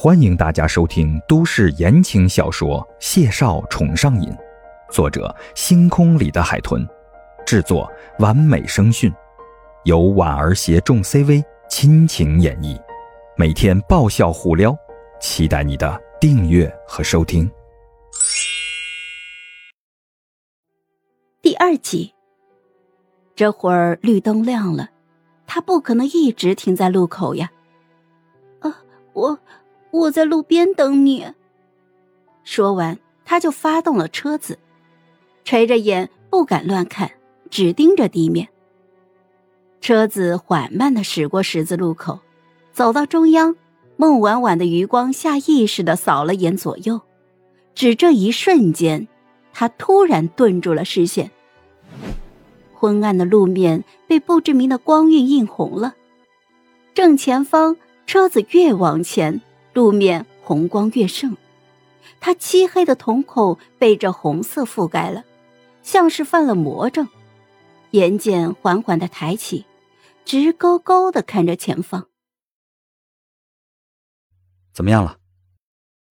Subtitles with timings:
[0.00, 4.30] 欢迎大家收听都市言情小说《谢少宠上瘾》，
[4.92, 6.88] 作者：星空里的海豚，
[7.44, 9.12] 制作：完美声讯，
[9.82, 12.80] 由婉儿携众 CV 亲情演绎，
[13.36, 14.72] 每天爆笑互撩，
[15.20, 17.50] 期待你的订阅和收听。
[21.42, 22.14] 第二集，
[23.34, 24.90] 这会儿绿灯亮了，
[25.44, 27.50] 他不可能一直停在路口呀。
[28.60, 28.78] 啊，
[29.12, 29.36] 我。
[29.90, 31.26] 我在路边等你。
[32.44, 34.58] 说完，他就发动了车子，
[35.44, 37.10] 垂着眼不敢乱看，
[37.50, 38.48] 只盯着地面。
[39.80, 42.20] 车子缓慢的驶过十字路口，
[42.72, 43.54] 走到中央，
[43.96, 47.00] 孟晚晚的余光下意识的扫了眼左右，
[47.74, 49.06] 只这一瞬间，
[49.52, 51.30] 他突然顿住了视线。
[52.74, 55.94] 昏暗的路面被不知名的光晕映红了，
[56.94, 59.40] 正前方车子越往前。
[59.78, 61.36] 路面红光越盛，
[62.18, 65.24] 他漆黑的瞳孔被这红色覆盖了，
[65.84, 67.06] 像是犯了魔怔。
[67.92, 69.66] 眼睑缓缓的抬起，
[70.24, 72.08] 直勾勾的看着前方。
[74.74, 75.20] 怎么样了？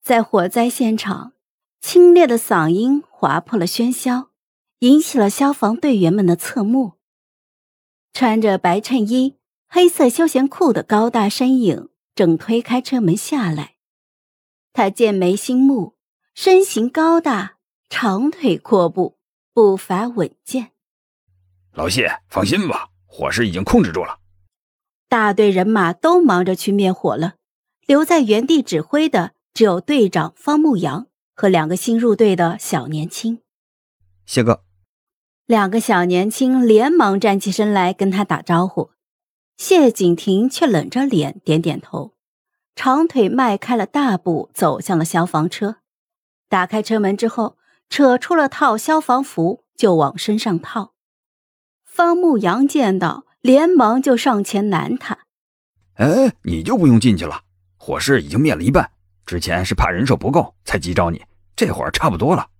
[0.00, 1.32] 在火灾现场，
[1.80, 4.28] 清冽的嗓音划破了喧嚣，
[4.78, 6.92] 引起了消防队员们的侧目。
[8.12, 9.34] 穿着白衬衣、
[9.66, 11.88] 黑色休闲裤的高大身影。
[12.16, 13.74] 正推开车门下来，
[14.72, 15.96] 他剑眉星目，
[16.34, 17.58] 身形高大，
[17.90, 19.18] 长腿阔步，
[19.52, 20.72] 步伐稳健。
[21.74, 24.20] 老谢，放心吧，火势已经控制住了。
[25.10, 27.34] 大队人马都忙着去灭火了，
[27.84, 33.42] 留在原地指挥的只有队长方牧阳和两个新入队的小年轻。
[34.24, 34.64] 谢哥，
[35.44, 38.92] 两个小年轻连忙站起身来跟他打招呼。
[39.56, 42.14] 谢景亭却冷着脸点点头，
[42.74, 45.76] 长腿迈开了大步走向了消防车。
[46.48, 47.56] 打开车门之后，
[47.88, 50.92] 扯出了套消防服就往身上套。
[51.84, 55.20] 方牧阳见到，连忙就上前拦他
[55.96, 57.40] ：“哎，你就不用进去了，
[57.76, 58.90] 火势已经灭了一半。
[59.24, 61.24] 之前是怕人手不够才急招你，
[61.56, 62.50] 这会儿差不多了。”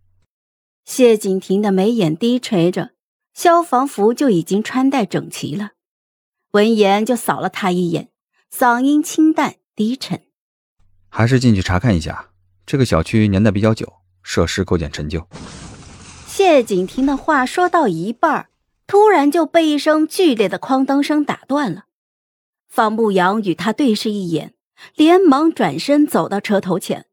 [0.86, 2.92] 谢景亭的眉眼低垂着，
[3.34, 5.72] 消防服就已经穿戴整齐了。
[6.56, 8.08] 闻言就扫了他一眼，
[8.50, 10.22] 嗓音清淡低沉
[11.10, 12.30] ：“还是进去查看一下，
[12.64, 15.28] 这个小区年代比较久，设施构建陈旧。”
[16.26, 18.48] 谢景亭的话说到一半，
[18.86, 21.84] 突然就被一声剧烈的哐当声打断了。
[22.70, 24.54] 方牧阳与他对视一眼，
[24.94, 27.04] 连忙转身走到车头前，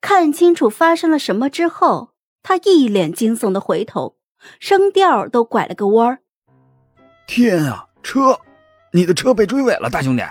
[0.00, 4.16] 看清楚发生了什么之后，他一脸惊悚的回头，
[4.58, 6.18] 声调都拐了个弯儿
[7.28, 8.40] ：“天啊，车！”
[8.94, 10.22] 你的车被追尾了，大兄弟！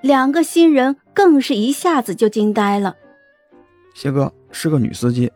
[0.00, 2.96] 两个新人更是一下子就惊呆了。
[3.94, 5.30] 谢哥是个女司机，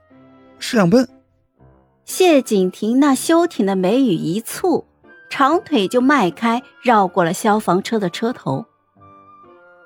[0.58, 1.06] 是辆奔。
[2.06, 4.84] 谢景亭那修挺的眉宇一蹙，
[5.28, 8.64] 长腿就迈开，绕过了消防车的车头。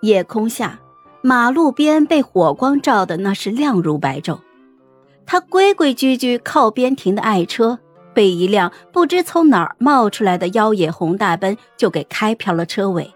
[0.03, 0.79] 夜空下，
[1.23, 4.39] 马路边被火光照的那是亮如白昼。
[5.27, 7.81] 他规规矩矩靠边停的爱车。
[8.19, 13.15] 被一辆不知从哪儿冒出来的妖冶红大奔就给开瓢了车尾。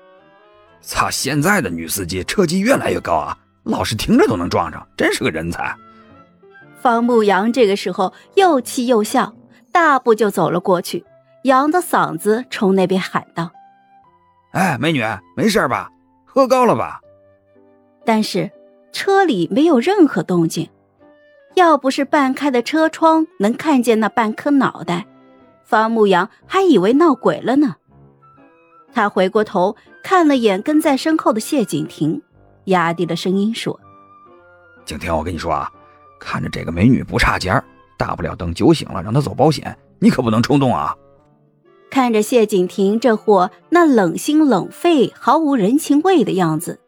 [0.81, 1.11] 操！
[1.11, 5.75] 现在的女司机车技越来越高啊，老是停着都能撞上，真是个人才。
[6.81, 9.35] 方牧阳这个时候又气又笑，
[9.73, 11.05] 大步就走了过去，
[11.43, 13.51] 扬着嗓子冲那边喊道
[14.55, 15.03] ：“哎，美女，
[15.37, 15.91] 没事吧？
[16.25, 17.01] 喝高了吧？”
[18.07, 18.49] 但是
[18.93, 20.71] 车里没有任何动静。
[21.55, 25.07] 要不是半开的车窗能看见那半颗脑袋，
[25.65, 27.77] 方牧阳还以为闹鬼了呢。
[28.93, 32.21] 他回过头看了眼跟在身后的谢景亭，
[32.65, 33.79] 压低了声音说
[34.85, 35.71] ：“景亭，我跟你说啊，
[36.19, 37.63] 看着这个美女不差钱
[37.99, 40.97] 大不了等酒醒了让她走保险，你可不能冲动啊。”
[41.91, 46.81] 看着谢景亭这货那冷心冷肺、毫无人情味的样子，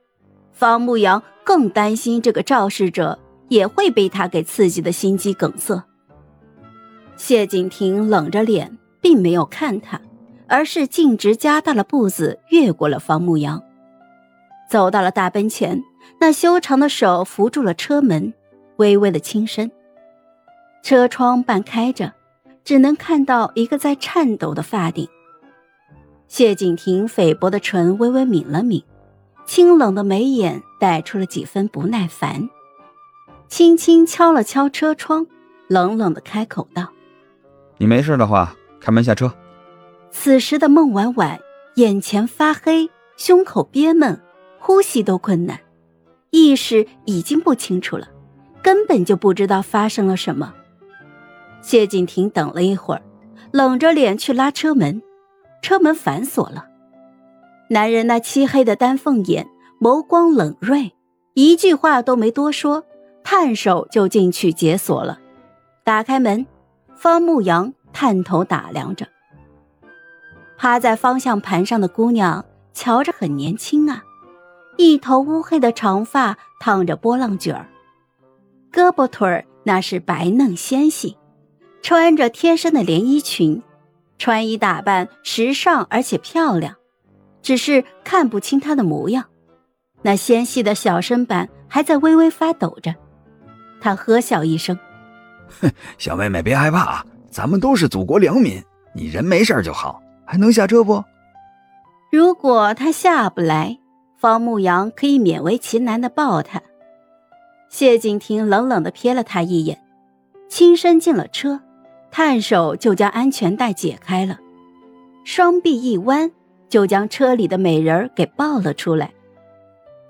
[0.52, 3.18] 方牧阳更担心这个肇事者。
[3.54, 5.84] 也会被他给刺激的心肌梗塞。
[7.14, 10.00] 谢景亭冷着脸，并没有看他，
[10.48, 13.62] 而是径直加大了步子，越过了方牧阳，
[14.68, 15.80] 走到了大奔前，
[16.20, 18.34] 那修长的手扶住了车门，
[18.78, 19.70] 微微的轻身。
[20.82, 22.12] 车窗半开着，
[22.64, 25.08] 只能看到一个在颤抖的发顶。
[26.26, 28.82] 谢景亭菲薄的唇微微抿了抿，
[29.46, 32.48] 清冷的眉眼带出了几分不耐烦。
[33.48, 35.26] 轻轻敲了敲车窗，
[35.68, 36.88] 冷冷的开口道
[37.78, 39.32] ：“你没事的话，开门下车。”
[40.10, 41.38] 此时的孟婉婉
[41.76, 44.20] 眼前发黑，胸口憋闷，
[44.58, 45.58] 呼吸都困难，
[46.30, 48.08] 意识已经不清楚了，
[48.62, 50.54] 根本就不知道发生了什么。
[51.60, 53.02] 谢景亭等了一会儿，
[53.50, 55.02] 冷着脸去拉车门，
[55.62, 56.66] 车门反锁了。
[57.70, 59.48] 男人那漆黑的丹凤眼，
[59.80, 60.92] 眸光冷锐，
[61.34, 62.84] 一句话都没多说，
[63.24, 65.18] 探手就进去解锁了。
[65.82, 66.46] 打开门，
[66.94, 69.08] 方牧阳探头打量着
[70.56, 74.04] 趴在方向盘上的姑娘，瞧着很年轻啊，
[74.76, 77.68] 一头乌黑的长发烫着波浪卷儿，
[78.72, 81.16] 胳膊腿儿那是白嫩纤细，
[81.82, 83.62] 穿着贴身的连衣裙，
[84.16, 86.76] 穿衣打扮时尚而且漂亮。
[87.42, 89.26] 只是看不清她的模样，
[90.00, 92.94] 那纤细的小身板还在微微发抖着。
[93.84, 94.78] 他呵笑一声
[95.60, 98.62] ：“哼， 小妹妹别害怕啊，咱们都是祖国良民，
[98.94, 100.00] 你人没事就好。
[100.24, 101.04] 还能下车不？”
[102.10, 103.78] 如果他下不来，
[104.16, 106.62] 方牧阳可以勉为其难的抱他。
[107.68, 109.84] 谢景亭冷冷的瞥了他一眼，
[110.48, 111.60] 轻身进了车，
[112.10, 114.38] 探手就将安全带解开了，
[115.24, 116.30] 双臂一弯。
[116.70, 119.12] 就将车里的美人给抱了出来，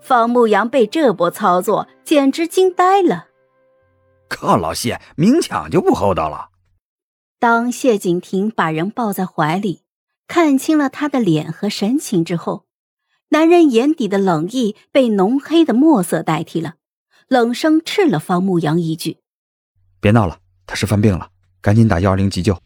[0.00, 3.26] 方牧阳被这波操作简直惊呆了。
[4.34, 6.48] 靠，老谢，明抢就不厚道了。
[7.38, 9.82] 当谢景亭把人抱在怀里，
[10.26, 12.66] 看清了他的脸和神情之后，
[13.28, 16.74] 男人眼底的冷意被浓黑的墨色代替了，
[17.28, 19.18] 冷声斥了方牧阳一句
[20.00, 21.28] ：“别闹了，他是犯病了，
[21.60, 22.58] 赶紧打幺二零急救。”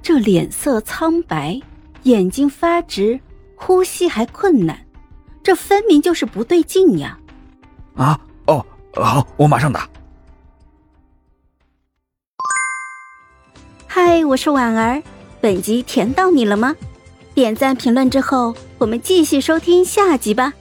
[0.00, 1.60] 这脸色苍白。
[2.04, 3.20] 眼睛发直，
[3.56, 4.86] 呼吸还困难，
[5.42, 7.18] 这分明就是不对劲呀！
[7.96, 8.20] 啊，哦，
[9.04, 9.88] 好，我马上打。
[13.86, 15.02] 嗨，我是婉儿，
[15.40, 16.74] 本集甜到你了吗？
[17.34, 20.52] 点赞评论之后，我们继续收听下集吧。